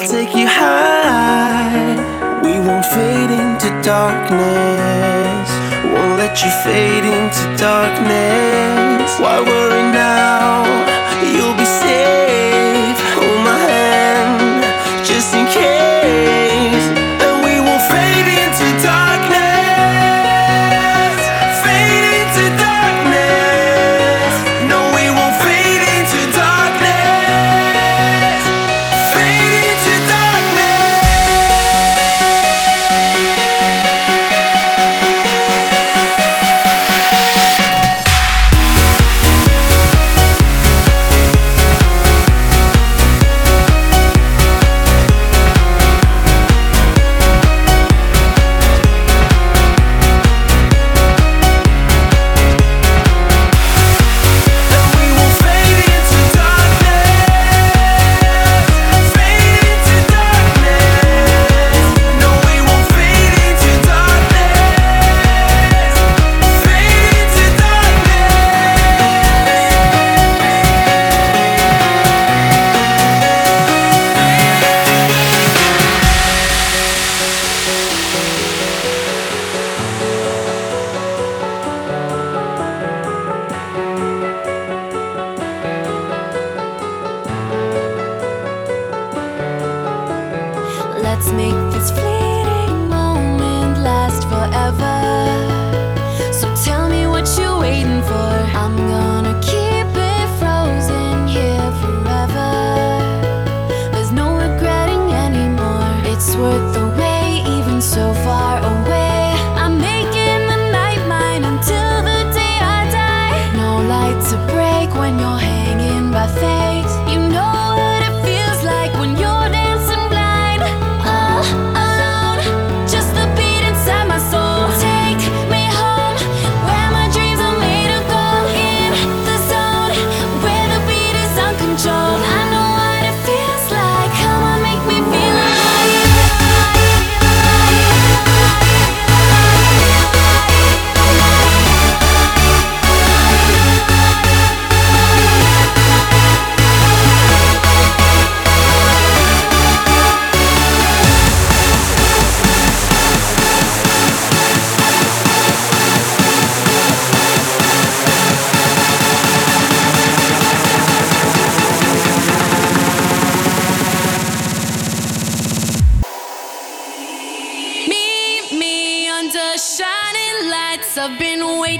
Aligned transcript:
I'll 0.00 0.08
take 0.08 0.34
you 0.34 0.46
high. 0.46 1.92
We 2.42 2.58
won't 2.58 2.86
fade 2.86 3.30
into 3.30 3.68
darkness. 3.82 5.50
Won't 5.92 6.16
let 6.16 6.42
you 6.42 6.50
fade 6.64 7.04
into 7.04 7.44
darkness. 7.60 9.20
Why 9.20 9.40
worry 9.42 9.92
now? 9.92 10.19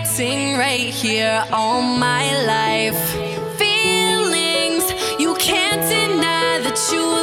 waiting 0.09 0.57
right 0.57 0.81
here 0.81 1.45
all 1.53 1.83
my 1.83 2.25
life. 2.47 2.99
Feelings 3.59 4.85
you 5.19 5.35
can't 5.35 5.83
deny 5.89 6.61
that 6.63 6.91
you. 6.93 7.19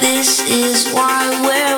This 0.00 0.40
is 0.48 0.92
why 0.92 1.30
we're 1.42 1.75